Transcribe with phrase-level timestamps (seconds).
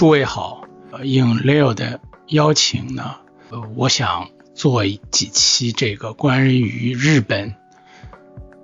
[0.00, 0.64] 诸位好，
[1.02, 3.16] 应 Leo 的邀请呢，
[3.50, 7.54] 呃，我想做几期这个关于日本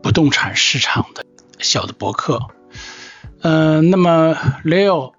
[0.02, 1.26] 不动产市场的
[1.58, 2.48] 小的博客。
[3.42, 5.12] 嗯，那么 Leo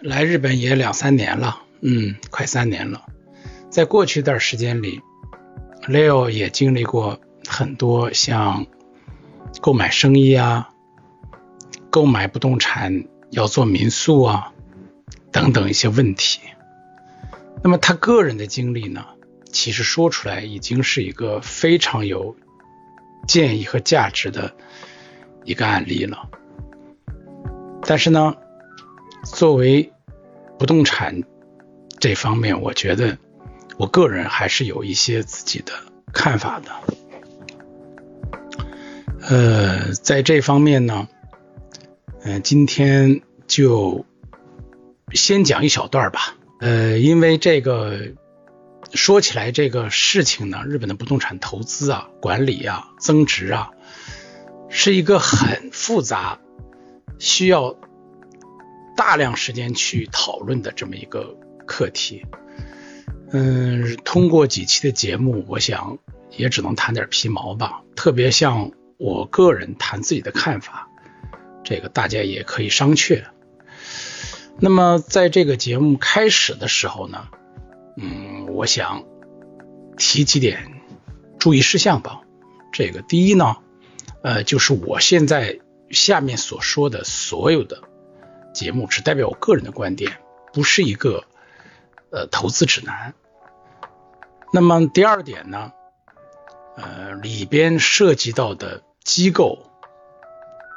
[0.00, 3.02] 来日本也两三年了，嗯，快三年了。
[3.68, 5.02] 在过去一段时间里
[5.86, 8.64] ，Leo 也经历过很多像
[9.60, 10.70] 购买生意啊，
[11.90, 14.54] 购买不动产要做民宿啊。
[15.32, 16.40] 等等一些问题，
[17.62, 19.06] 那么他个人的经历呢，
[19.52, 22.36] 其实说出来已经是一个非常有
[23.28, 24.52] 建议和价值的
[25.44, 26.28] 一个案例了。
[27.82, 28.36] 但是呢，
[29.24, 29.92] 作为
[30.58, 31.22] 不动产
[31.98, 33.16] 这方面，我觉得
[33.78, 35.72] 我个人还是有一些自己的
[36.12, 36.72] 看法的。
[39.22, 41.08] 呃，在这方面呢，
[42.22, 44.04] 嗯，今天就。
[45.12, 48.12] 先讲一小段吧，呃，因为这个
[48.92, 53.70] 说起来这个事情呢，日本的不动产投资啊、管理啊、增值啊，
[54.68, 56.38] 是一个很复杂、
[57.18, 57.76] 需要
[58.96, 62.24] 大量时间去讨论的这么一个课题。
[63.32, 65.98] 嗯，通过几期的节目，我想
[66.36, 67.82] 也只能谈点皮毛吧。
[67.94, 70.88] 特别像我个人谈自己的看法，
[71.62, 73.24] 这个大家也可以商榷。
[74.62, 77.28] 那么，在这个节目开始的时候呢，
[77.96, 79.04] 嗯，我想
[79.96, 80.82] 提几点
[81.38, 82.20] 注意事项吧。
[82.70, 83.56] 这个第一呢，
[84.22, 87.82] 呃，就是我现在下面所说的所有的
[88.52, 90.18] 节目，只代表我个人的观点，
[90.52, 91.24] 不是一个
[92.10, 93.14] 呃投资指南。
[94.52, 95.72] 那么第二点呢，
[96.76, 99.70] 呃，里边涉及到的机构、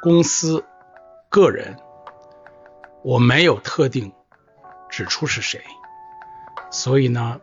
[0.02, 0.64] 公司、
[1.28, 1.76] 个人。
[3.04, 4.12] 我没有特定
[4.88, 5.60] 指出是谁，
[6.70, 7.40] 所以呢，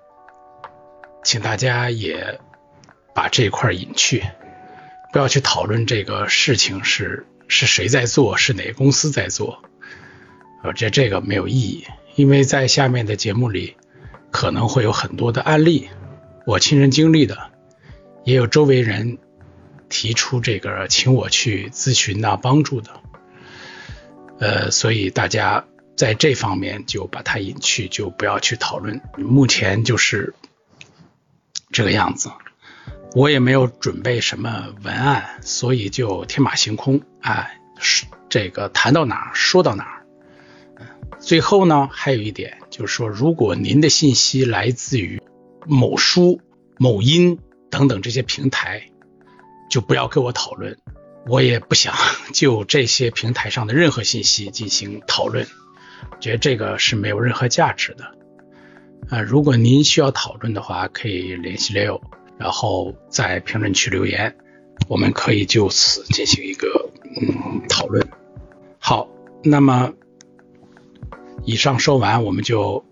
[1.23, 2.39] 请大家也
[3.13, 4.23] 把这块隐去，
[5.13, 9.61] 不要去讨论这个事情是是谁在做，是哪个公司在做，
[10.63, 11.85] 呃，这这个没有意义，
[12.15, 13.77] 因为在下面的节目里
[14.31, 15.91] 可能会有很多的案例，
[16.47, 17.37] 我亲身经历的，
[18.23, 19.19] 也有周围人
[19.89, 22.89] 提出这个请我去咨询啊帮助的。
[24.41, 25.65] 呃，所以大家
[25.95, 28.99] 在这方面就把它隐去，就不要去讨论。
[29.15, 30.33] 目前就是
[31.71, 32.31] 这个样子，
[33.13, 37.61] 我也没有准备什么文案，所以就天马行空，哎，
[38.29, 40.05] 这个谈到哪儿说到哪儿。
[41.19, 45.21] 最后呢，还有一点就是说，如果您的信息来自于
[45.67, 46.41] 某书、
[46.79, 47.37] 某音
[47.69, 48.89] 等等这些平台，
[49.69, 50.79] 就不要跟我讨论。
[51.27, 51.93] 我也不想
[52.33, 55.45] 就这些平台上的任何信息进行讨论，
[56.19, 58.05] 觉得这个是没有任何价值的。
[59.09, 62.01] 啊，如果您需要讨论的话，可以联系 Leo，
[62.37, 64.35] 然后在评论区留言，
[64.87, 68.07] 我们可以就此进行一个嗯讨论。
[68.79, 69.07] 好，
[69.43, 69.93] 那么
[71.43, 72.83] 以上说完，我们就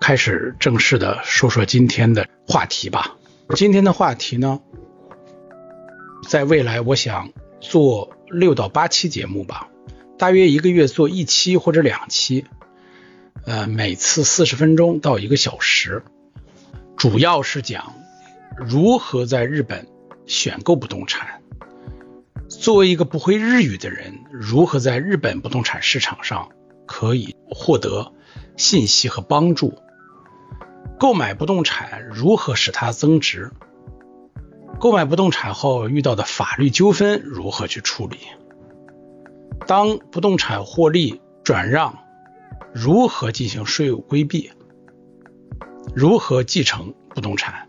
[0.00, 3.16] 开始正式的说说今天的话题吧。
[3.54, 4.60] 今天的话题呢，
[6.28, 7.32] 在未来我想。
[7.60, 9.68] 做六到八期节目吧，
[10.18, 12.46] 大约一个月做一期或者两期，
[13.44, 16.02] 呃，每次四十分钟到一个小时，
[16.96, 17.94] 主要是讲
[18.56, 19.86] 如何在日本
[20.26, 21.40] 选购不动产。
[22.48, 26.50] 作为一个不会日语的人，如何在日本不动产市场上
[26.86, 28.12] 可以获得
[28.56, 29.78] 信息和帮助？
[30.98, 33.52] 购买不动产如何使它增值？
[34.78, 38.18] 购买不动产后遇到的法律纠纷如何去处理？
[39.66, 41.98] 当不动产获利转让，
[42.72, 44.50] 如何进行税务规避？
[45.94, 47.68] 如何继承不动产？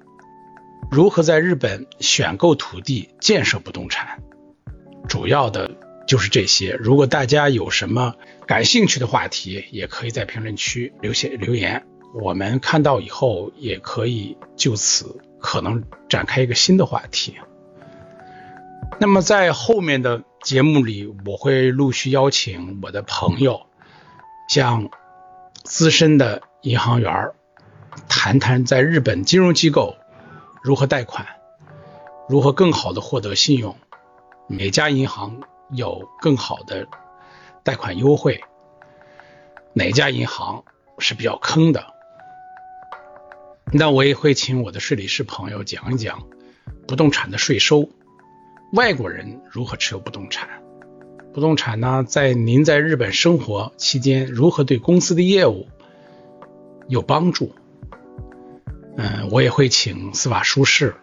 [0.89, 4.21] 如何在日本选购土地建设不动产？
[5.07, 5.71] 主要的
[6.07, 6.73] 就是这些。
[6.73, 8.15] 如果大家有什么
[8.47, 15.21] 感兴趣的话题，也可以在评论区留下留言，我们看到以后也可以就此。
[15.43, 17.35] 可能展开一个新的话题。
[18.99, 23.65] 那么在后面的节目里，我会陆续邀请我的朋友，
[24.47, 24.91] 像
[25.63, 27.31] 资深的银行员
[28.07, 29.95] 谈谈在日本金融机构
[30.61, 31.25] 如何贷款，
[32.29, 33.75] 如何更好的获得信用，
[34.45, 35.41] 哪家银行
[35.71, 36.87] 有更好的
[37.63, 38.43] 贷款优惠，
[39.73, 40.63] 哪家银行
[40.99, 41.90] 是比较坑的。
[43.73, 46.27] 那我也会请我的税理师朋友讲一讲
[46.87, 47.89] 不动产的税收，
[48.73, 50.49] 外国人如何持有不动产，
[51.33, 55.67] 不动产呢，在您在日本生活期间，如何对公司的业务
[56.89, 57.53] 有帮助？
[58.97, 60.95] 嗯，我也会请司法书士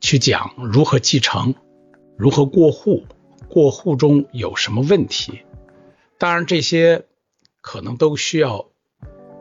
[0.00, 1.54] 去讲如何继承，
[2.16, 3.04] 如何过户，
[3.50, 5.40] 过户中有什么问题。
[6.16, 7.04] 当然，这些
[7.60, 8.70] 可能都需要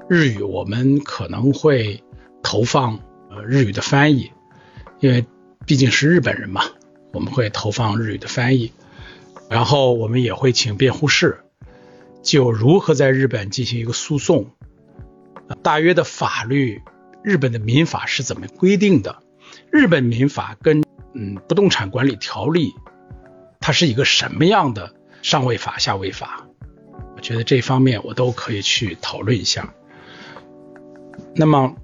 [0.10, 2.04] 日语，我们可能会
[2.44, 3.00] 投放
[3.30, 4.32] 呃日语的翻译，
[5.00, 5.26] 因为
[5.66, 6.64] 毕竟是日本人嘛，
[7.14, 8.72] 我们会投放日语的翻译。
[9.50, 11.40] 然后我们也会请辩护士，
[12.22, 14.52] 就如何在日本进行一个诉讼，
[15.64, 16.82] 大约的法律，
[17.24, 19.24] 日本的民法是怎么规定的？
[19.72, 22.74] 日本民法跟嗯不动产管理条例，
[23.62, 26.46] 它是一个什么样的上位法下位法？
[27.16, 29.74] 我觉得这方面我都可以去讨论一下。
[31.36, 31.76] 那么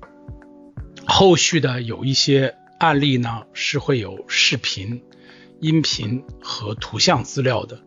[1.05, 5.03] 后续的有一些案例呢，是会有视频。
[5.59, 7.79] 音频和图像资料的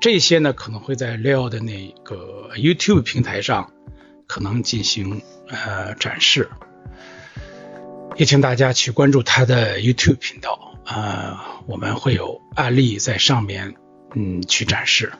[0.00, 3.72] 这些呢，可能会在 Leo 的那个 YouTube 平台上
[4.26, 6.50] 可能进行呃展示，
[8.16, 13.76] 也请大家去关注他的 YouTube 频道啊，我们会有案例在上面
[14.16, 15.12] 嗯去展示。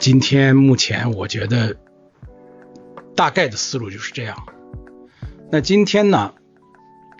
[0.00, 1.76] 今天目前我觉得
[3.14, 4.46] 大概的思路就是这样。
[5.50, 6.34] 那今天呢，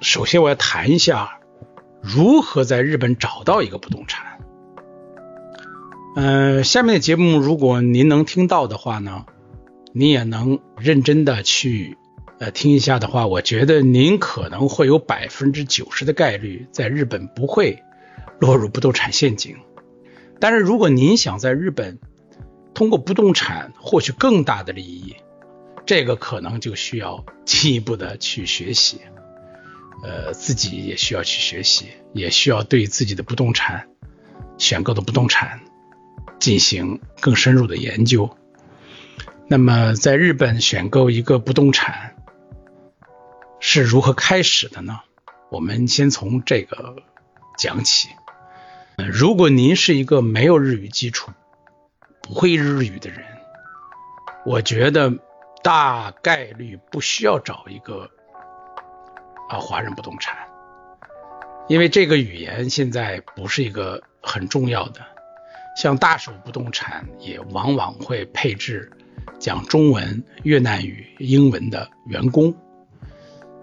[0.02, 1.40] 首先我要谈一下。
[2.00, 4.38] 如何在日本找到一个不动产？
[6.14, 9.26] 嗯，下面的节目如果您能听到的话呢，
[9.92, 11.96] 您也能认真的去
[12.38, 17.82] 呃听一下的话，我觉得您可能会有百分之九十的概率在日本不会
[18.38, 19.56] 落入不动产陷阱。
[20.38, 21.98] 但是如果您想在日本
[22.74, 25.16] 通过不动产获取更大的利益，
[25.88, 29.00] 这个可能就需要进一步的去学习。
[30.04, 33.88] 呃，自己也需要去学习，也需要对自己的不动产
[34.58, 35.62] 选购的不动产
[36.38, 38.36] 进行更深入的研究。
[39.48, 42.16] 那么，在日本选购一个不动产
[43.58, 45.00] 是如何开始的呢？
[45.50, 46.96] 我们先从这个
[47.56, 48.10] 讲起。
[49.10, 51.32] 如果您是一个没有日语基础、
[52.20, 53.24] 不会日语的人，
[54.44, 55.14] 我觉得
[55.62, 58.10] 大概率不需要找一个。
[59.48, 60.36] 啊，华人不动产，
[61.68, 65.00] 因为这个语言现在不是一个很重要的，
[65.74, 68.92] 像大手不动产也往往会配置
[69.38, 72.54] 讲中文、越南语、英文的员工。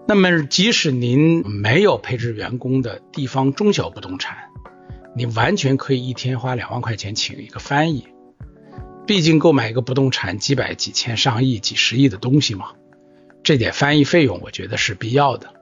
[0.08, 4.50] 那么，即使您没有配置员工的地方中小不动产，
[5.14, 8.08] 你完全可以一天花两万块钱请一个翻译。
[9.06, 12.72] 毕竟购买一个不动产几百、几千、上亿、几十亿的东西嘛，
[13.44, 15.54] 这点翻译费用我觉得是必要的。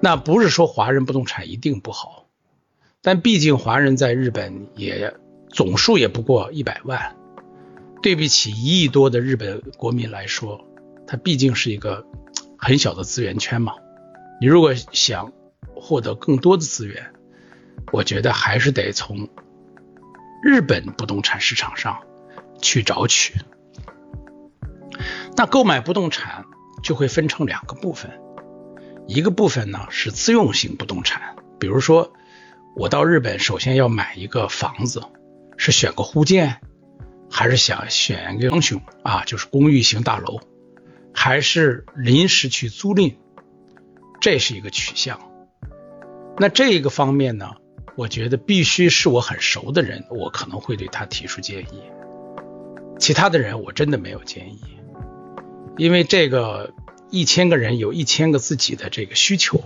[0.00, 2.26] 那不是说华人不动产一定不好，
[3.02, 5.14] 但毕竟华人在日本也
[5.48, 7.16] 总数也不过一百万，
[8.00, 10.64] 对比起一亿多的日本国民来说，
[11.06, 12.06] 它毕竟是一个
[12.56, 13.74] 很小的资源圈嘛。
[14.40, 15.32] 你如果想
[15.74, 17.12] 获得更多的资源，
[17.90, 19.28] 我觉得还是得从
[20.44, 22.00] 日本不动产市场上
[22.60, 23.34] 去找取。
[25.36, 26.44] 那购买不动产
[26.82, 28.10] 就会分成两个部分。
[29.06, 32.12] 一个部分呢是自用型不动产，比如说
[32.76, 35.02] 我到日本，首先要买一个房子，
[35.56, 36.60] 是选个户建，
[37.30, 40.40] 还是想选一个双雄啊，就是公寓型大楼，
[41.12, 43.16] 还是临时去租赁，
[44.20, 45.18] 这是一个取向。
[46.38, 47.56] 那这一个方面呢，
[47.96, 51.82] 我觉得必须是我很熟的人，我可能会对他提出建议，
[53.00, 54.60] 其他的人我真的没有建议，
[55.76, 56.72] 因为这个。
[57.12, 59.64] 一千个人有一千个自己的这个需求，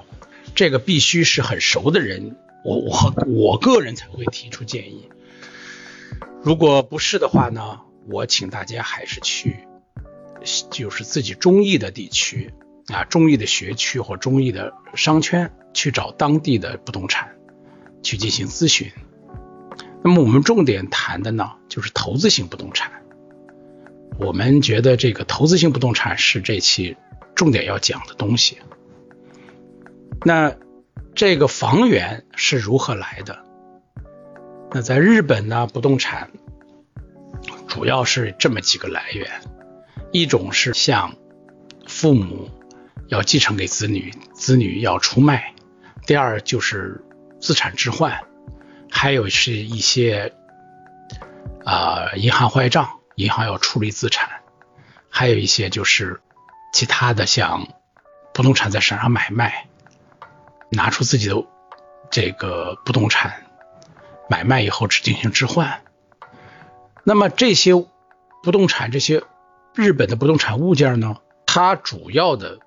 [0.55, 5.11] 这个必须是很熟的人，我我我个人才会提出建议。
[6.43, 9.59] 如果不是的话呢，我请大家还是去，
[10.71, 12.55] 就是自己中意的地区
[12.87, 17.37] 啊，中意的学区或中意的商圈去找当地的不动产
[18.03, 18.91] 去进行咨询。
[20.03, 23.03] 那么我们重点谈的呢，就是投资型不动产。
[24.18, 26.97] 我们觉得这个投资性不动产是这期。
[27.35, 28.59] 重点要讲的东西，
[30.25, 30.54] 那
[31.16, 33.44] 这个房源是如何来的？
[34.71, 36.30] 那在日本呢，不动产
[37.66, 39.28] 主要是这么几个来源：
[40.12, 41.16] 一种是像
[41.88, 42.49] 父母
[43.09, 45.40] 要继承给子女，子女要出卖；
[46.06, 47.04] 第二就是
[47.40, 48.12] 资产置换；
[48.92, 50.33] 还有是一些
[51.64, 54.28] 啊银行坏账，银行要处理资产；
[55.09, 56.21] 还有一些就是。
[56.73, 57.68] 其他的像
[58.33, 59.68] 不动产在市场上买卖，
[60.71, 61.37] 拿出自己的
[62.11, 63.44] 这个不动产
[64.28, 65.85] 买卖以后只进行置换。
[67.04, 67.75] 那么这些
[68.42, 69.23] 不动产，这些
[69.73, 72.59] 日本的不动产物件呢，它主要的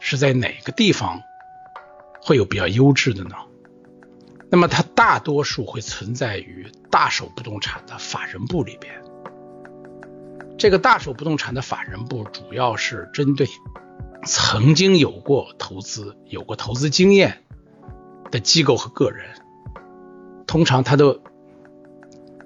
[0.00, 1.20] 是在哪个地方
[2.22, 3.36] 会有比较优质的呢？
[4.50, 9.02] 那么它大多数会存在于大手不动产的法人部里边。
[10.58, 13.46] 这个大手不动产的法人部主要是针对
[14.26, 17.44] 曾经有过投资、有过投资经验
[18.32, 19.36] 的机构和个人，
[20.48, 21.20] 通常他的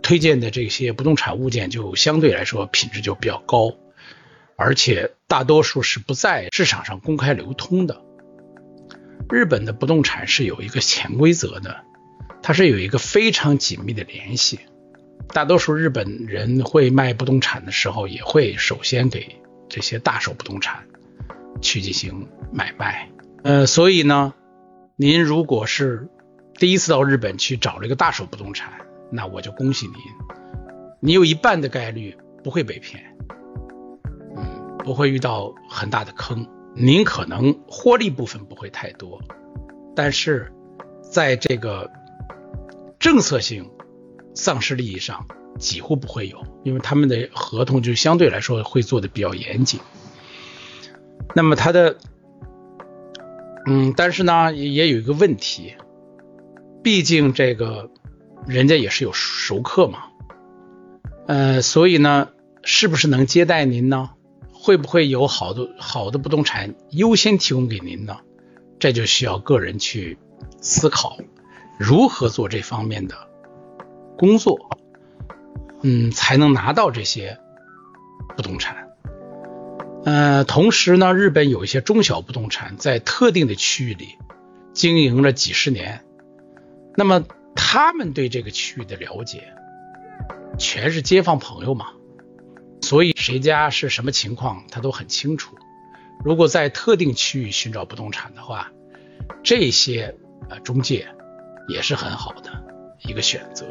[0.02, 3.72] 推荐的这些不动产物件就相对来说品质就比较高，
[4.56, 8.02] 而且大多数是不在市场上公开流通的。
[9.30, 11.82] 日本的不动产是有一个潜规则的。
[12.42, 14.58] 它是有一个非常紧密的联系，
[15.28, 20.86] 大多数日本人会卖不动产的时候，也会首先给这些大手不动产
[21.60, 23.08] 去进行买卖。
[23.42, 24.34] 呃，所以呢，
[24.96, 26.08] 您如果是
[26.54, 28.72] 第一次到日本去找了一个大手不动产，
[29.10, 29.96] 那我就恭喜您，
[31.00, 33.02] 你有一半的概率不会被骗，
[34.36, 39.20] 嗯，不会遇到很大的坑，您可能获利部分不会太多，
[39.96, 40.52] 但是
[41.00, 41.90] 在这个。
[42.98, 43.68] 政策性
[44.34, 45.26] 丧失利益上
[45.58, 49.80] 几乎不会有，因为他们的合同就相对来说会做的比较严谨。
[51.34, 51.96] 那么它的，
[53.66, 55.74] 嗯，但是呢也有一个问题，
[56.82, 57.90] 毕竟这个
[58.46, 60.04] 人家也是有熟客嘛，
[61.26, 62.30] 呃，所以呢，
[62.62, 64.10] 是不是能接待您呢？
[64.52, 68.18] 会不会有好多好的不动产优先提供给您呢？
[68.78, 70.18] 这就需要个人去
[70.60, 71.18] 思考。
[71.78, 73.16] 如何做这方面的
[74.16, 74.78] 工作，
[75.82, 77.38] 嗯，才能拿到这些
[78.36, 78.88] 不动产？
[80.04, 84.18] 呃，同时呢，日本有一些中小不动产在特定的区域里
[84.72, 86.04] 经营了几十年，
[86.96, 89.52] 那么他们对这个区域的了解，
[90.58, 91.86] 全是街坊朋友嘛，
[92.80, 95.56] 所以谁家是什么情况，他都很清楚。
[96.24, 98.70] 如果在特定区域寻找不动产的话，
[99.42, 100.14] 这些
[100.48, 101.08] 呃中介。
[101.68, 102.50] 也是很好的
[103.06, 103.64] 一个选择，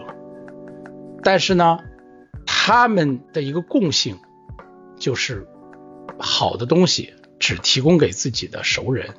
[1.24, 1.80] 但是呢，
[2.46, 4.20] 他们的一个共性
[4.98, 5.48] 就是
[6.20, 9.16] 好的东西只提供给自己的熟人，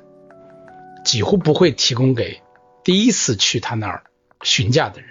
[1.05, 2.41] 几乎不会提供给
[2.83, 4.03] 第一次去他那儿
[4.41, 5.09] 询价的人。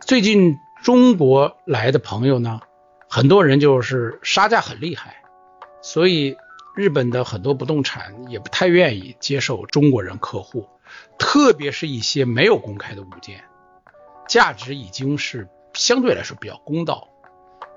[0.00, 2.60] 最近中国来的朋友呢，
[3.08, 5.22] 很多人就是杀价很厉害，
[5.82, 6.36] 所以
[6.76, 10.68] 日本的很多不动产也不太愿意接受中国人客户。
[11.18, 13.44] 特别是一些没有公开的物件，
[14.28, 17.08] 价值已经是相对来说比较公道。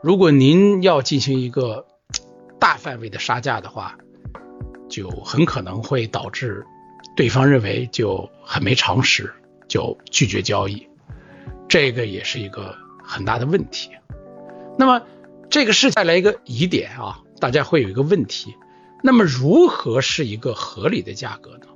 [0.02, 1.86] 如果您要进行一个
[2.60, 3.98] 大范围的杀价的话，
[4.88, 6.66] 就很可能会导致
[7.16, 9.34] 对方认为就很没常识，
[9.68, 10.88] 就拒绝交易。
[11.68, 13.92] 这个也是一个很大的问题。
[14.78, 15.02] 那么
[15.50, 18.56] 这个是带来一个疑点啊，大家会有一个问题：
[19.04, 21.68] 那么如何是一个合理的价格呢？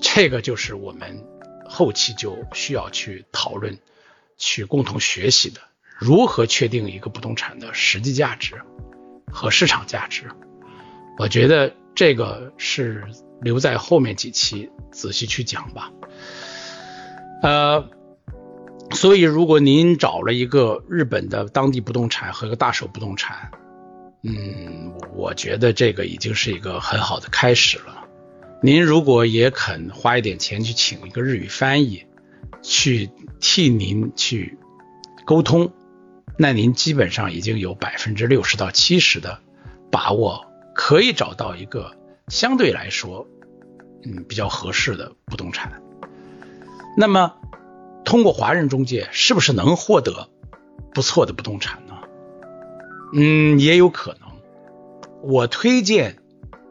[0.00, 1.24] 这个就是我们
[1.66, 3.78] 后期就需要去讨论、
[4.36, 5.60] 去共同学习的，
[5.98, 8.60] 如何确定一个不动产的实际价值
[9.30, 10.30] 和市场价值。
[11.18, 13.04] 我觉得这个是
[13.40, 15.90] 留在后面几期仔细去讲吧。
[17.42, 17.88] 呃，
[18.90, 23.50] 所以如果您找了一个日本的当地不动产和一个大手不动产，
[24.22, 28.04] 嗯，我觉得这个已经是一个很好的开始了。
[28.62, 32.06] 您如果也肯花一点钱去请一个日语翻译，
[32.62, 33.10] 去
[33.40, 34.58] 替您去
[35.24, 35.72] 沟通，
[36.38, 39.40] 那您基本上已经有百分之六十到七十的
[39.90, 41.96] 把握，可以找到一个
[42.28, 43.26] 相对来说，
[44.04, 45.82] 嗯，比较合适的不动产。
[46.96, 47.36] 那么，
[48.04, 50.28] 通过华人中介是不是能获得
[50.92, 51.94] 不错的不动产呢？
[53.14, 54.30] 嗯，也有可能。
[55.22, 56.18] 我推荐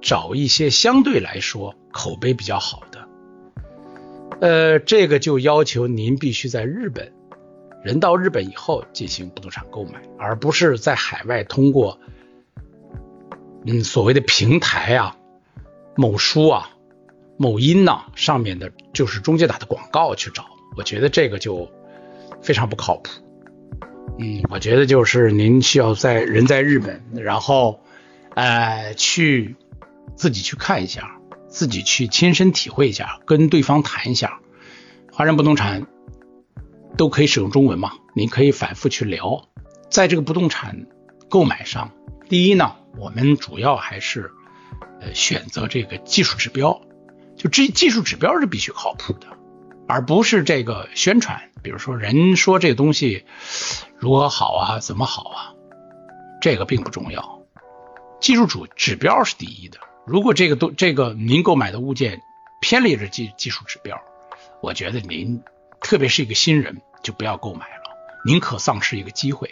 [0.01, 1.75] 找一些相对来说。
[1.95, 2.92] 口碑比较好的，
[4.43, 7.13] 呃，这个就要求您必须在日本，
[7.81, 11.97] 人到日本以后进行不动产购买，而不是在海外通过，
[13.65, 15.15] 嗯，所谓的平台啊、
[15.95, 16.71] 某书啊、
[17.37, 20.43] 某音呐上面的，就是中介打的广告去找，
[20.75, 21.71] 我觉得这个就
[22.41, 23.11] 非常不靠谱。
[24.19, 27.79] 嗯，我觉得就是您需要在人在日本，然后，
[28.35, 29.55] 呃，去
[30.17, 31.17] 自己去看一下。
[31.53, 34.39] 自己去亲身体会一下，跟对方谈一下。
[35.11, 35.85] 华人不动产
[36.97, 37.93] 都可以使用中文嘛？
[38.15, 39.47] 你可以反复去聊。
[39.87, 40.87] 在这个不动产
[41.29, 41.91] 购买上，
[42.27, 44.31] 第一呢，我们主要还是
[44.99, 46.81] 呃选择这个技术指标，
[47.37, 49.27] 就这技术指标是必须靠谱的。
[49.87, 51.51] 而不是这个宣传。
[51.61, 53.25] 比如说，人说这个东西
[53.99, 55.53] 如何好啊，怎么好啊，
[56.41, 57.43] 这个并不重要。
[58.19, 59.77] 技术主指标是第一的。
[60.05, 62.21] 如果这个都这个您购买的物件
[62.59, 64.01] 偏离了技技术指标，
[64.61, 65.41] 我觉得您
[65.79, 67.83] 特别是一个新人就不要购买了，
[68.25, 69.49] 宁可丧失一个机会。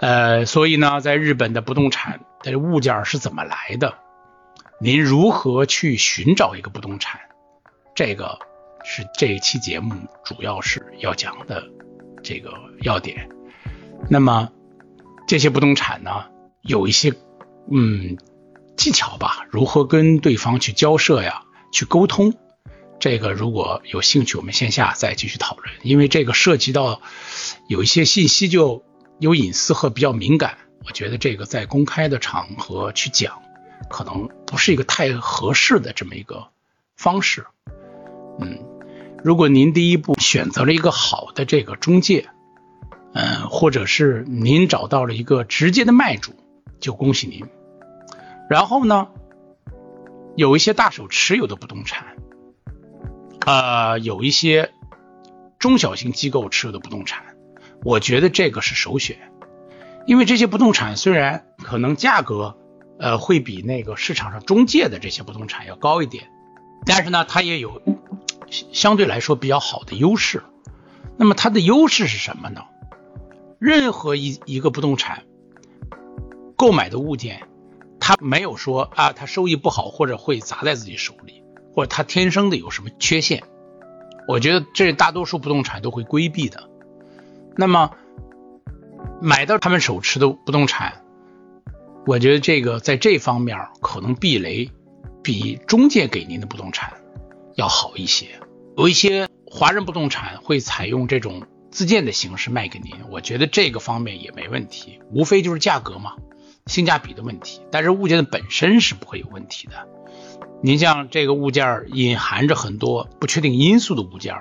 [0.00, 3.98] 呃，所以呢，在日本的不动产的物件是怎么来的？
[4.80, 7.20] 您如何去寻找一个不动产？
[7.94, 8.38] 这个
[8.82, 11.64] 是这一期节目主要是要讲的
[12.22, 13.28] 这个要点。
[14.08, 14.50] 那么
[15.28, 16.24] 这些不动产呢，
[16.62, 17.12] 有一些
[17.70, 18.16] 嗯。
[18.76, 22.34] 技巧吧，如何跟对方去交涉呀，去沟通，
[22.98, 25.68] 这个如果有兴趣，我们线下再继续讨论。
[25.82, 27.00] 因为这个涉及到
[27.68, 28.82] 有一些信息就
[29.18, 33.42] 有隐私和比较敏感，我觉得这个在公开的场合去讲，
[33.88, 36.48] 可能不是一个太合适的这么一个
[36.96, 37.46] 方式。
[38.40, 38.58] 嗯，
[39.22, 42.28] 如果您第一步选择了一个好的这个中介，
[43.14, 46.32] 嗯，或者是您找到了一个直接的卖主，
[46.80, 47.46] 就恭喜您。
[48.48, 49.08] 然后呢，
[50.36, 52.16] 有一些大手持有的不动产，
[53.46, 54.72] 呃，有一些
[55.58, 57.36] 中小型机构持有的不动产，
[57.82, 59.16] 我觉得这个是首选，
[60.06, 62.58] 因为这些不动产虽然可能价格
[62.98, 66.28] 呃会比那个市场上中介的这些不动产要高一点，
[66.84, 67.80] 但是呢，它也有
[68.50, 70.42] 相对来说比较好的优势。
[71.16, 72.62] 那么它的优势是什么呢？
[73.58, 75.22] 任何一一个不动产
[76.56, 77.48] 购买的物件。
[78.04, 83.44] 他没有说啊，他收益不好，或者会砸在自己手里，或者他天生的有什么缺陷，
[84.26, 86.68] 我觉得这大多数不动产都会规避的。
[87.56, 87.92] 那么
[89.20, 91.04] 买到他们手持的不动产，
[92.04, 94.68] 我觉得这个在这方面可能避雷
[95.22, 96.94] 比中介给您的不动产
[97.54, 98.40] 要好一些。
[98.76, 106.16] 有一些华人不动产会采用这种自建的形式卖给您，我觉得这个方面也没问题，无非就是价格嘛。
[106.66, 109.88] 性价比的问题，但是物件的本身是不会有问题的。
[110.62, 114.34] 您像这个物件隐含着很多不确定因素的物件，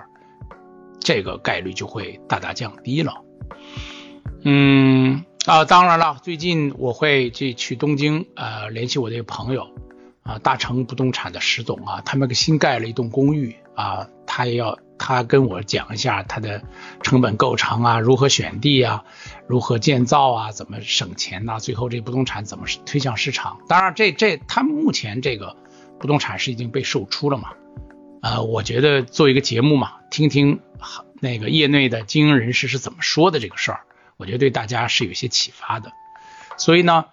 [1.00, 3.22] 这个概率就会大大降低了。
[4.44, 9.68] 嗯啊，当然了，最近我会去去东京，呃，联系我的一个朋友
[10.24, 14.78] 啊，大成不动产的石总啊，他们新盖了一栋公寓啊，他也要。
[15.04, 16.62] 他跟我讲一下他的
[17.02, 19.04] 成本构成啊，如何选地啊，
[19.48, 21.58] 如何建造啊，怎么省钱呐？
[21.60, 23.62] 最后这不动产怎么推向市场？
[23.68, 25.58] 当然，这这他目前这个
[26.00, 27.54] 不动产是已经被售出了嘛？
[28.22, 30.60] 呃，我觉得做一个节目嘛，听听
[31.20, 33.82] 那个业内的经营人士是怎么说的这个事儿，
[34.18, 35.92] 我觉得对大家是有些启发的。
[36.58, 37.06] 所以呢，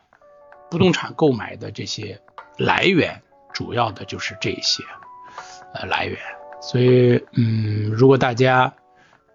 [0.70, 2.20] 不动产购买的这些
[2.59, 3.22] 来源，
[3.55, 4.85] 主要的就是这些
[5.72, 6.18] 呃来源。
[6.61, 8.75] 所以，嗯，如果大家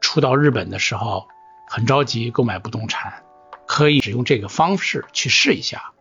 [0.02, 1.26] 初到日本的时候
[1.70, 3.24] 很着急购买不动产，
[3.66, 5.92] 可以使用这个方式去试一下。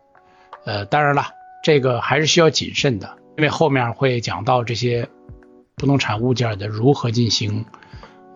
[0.65, 1.27] 呃，当然了，
[1.63, 5.09] 这个还是需要谨慎的，因为后面会讲到这些
[5.75, 7.65] 不动产物件的如何进行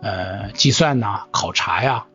[0.01, 2.05] 呃计算呐、考察呀，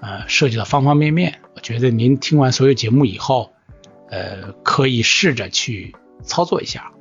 [0.00, 1.40] 呃，涉及到方方面面。
[1.54, 3.52] 我觉得您听完所有节目以后，
[4.10, 6.92] 呃，可以试着去操作一下，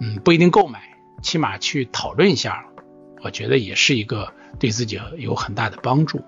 [0.00, 0.87] 嗯，不一定购买。
[1.22, 2.66] 起码去讨论一下，
[3.22, 6.22] 我觉得也是一个对自己有很大的帮助。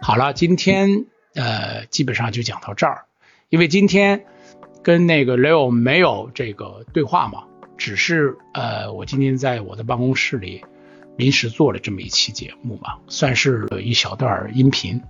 [0.00, 3.04] 好了，今天呃基本上就讲到这儿，
[3.48, 4.24] 因为今天
[4.82, 7.44] 跟那个 Leo 没有这个对话嘛，
[7.76, 10.64] 只是呃我今天在我的办公室里
[11.16, 15.00] 临时做了这么一期节目嘛，算是一小段音频。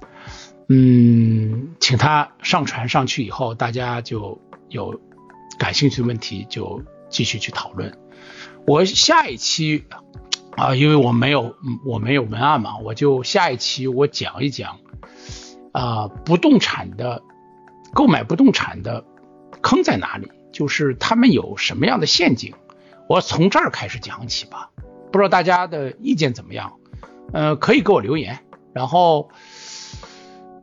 [0.69, 5.01] 嗯，请他上传上去以后，大家就有
[5.59, 7.99] 感兴趣的问题就继续去讨论。
[8.67, 9.85] 我下一期
[10.57, 14.79] 啊，因为我没有我没有文案嘛，我就下一期我讲一讲
[15.73, 17.23] 啊，不动产的
[17.93, 19.05] 购买不动产的
[19.63, 22.55] 坑在哪里，就是他们有什么样的陷阱，
[23.09, 24.71] 我从这儿开始讲起吧。
[25.11, 26.73] 不知道大家的意见怎么样？
[27.33, 28.39] 呃，可以给我留言，
[28.73, 29.29] 然后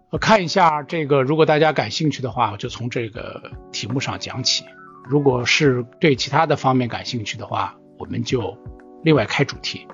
[0.10, 4.64] 我看一下这个，如果大家感兴趣的话，我就从这个题目上讲起；
[5.06, 8.58] 如果是对其他的方面感兴趣的话，我们就
[9.04, 9.86] 另外开主题。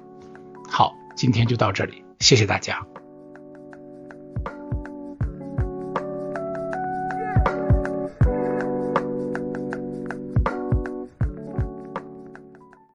[0.70, 2.86] 好，今天就到这里，谢谢大家。